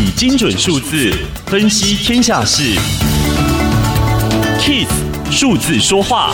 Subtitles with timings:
[0.00, 1.12] 以精准数字
[1.46, 2.62] 分析天下事
[4.60, 4.86] ，KIS
[5.28, 6.32] 数字说话。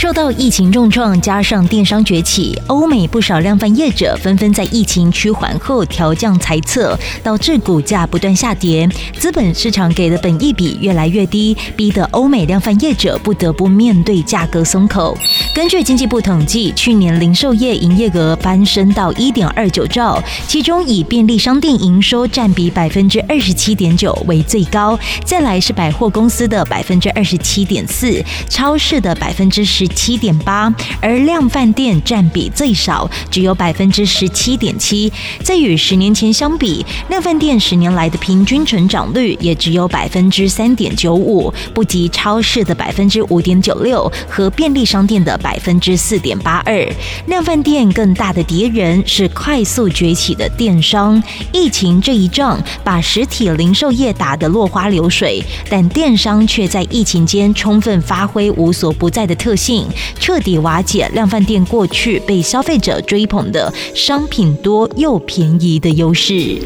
[0.00, 8.88] 受到疫情重创，加上电商崛起，欧美不少量贩业者纷纷在疫情趋缓后调降财测，导致股价不断下跌。
[9.18, 15.14] 资本市场给的本益比越来越低，逼得欧美量贩业者不得不面对价格松口。
[15.54, 29.89] 根据经济部统计，去年零售业营业额攀升到一点二九兆，其中以便利商店营收占比百分之二十七点九为最高，再来是百货公司的百分之二十七点四，超市的百分之十。
[29.94, 35.12] 七点八，而量贩店占比最少，只有百分之十七点七。
[35.42, 46.86] 在与十年前相比，量贩店十年来的平均成长率也只有百分之三点九五，不及超市的百分之五点九六和便利商店的百分之四点八二。
[47.26, 51.22] 量贩店更大的敌人是快速崛起的电商。
[51.52, 59.79] 疫情这一仗把实体零售业打得落花流水，但电商却在疫情间充分发挥无所不在的特性。
[60.18, 66.58] 彻底瓦解量贩店过去被消费者追捧的商品多又便宜的优势。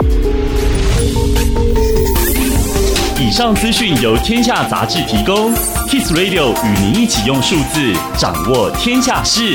[3.20, 5.54] 以上资讯由天下杂志提供
[5.88, 9.54] ，Kiss Radio 与您一起用数字掌握天下事。